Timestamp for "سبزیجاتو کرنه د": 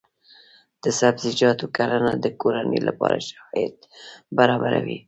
0.99-2.25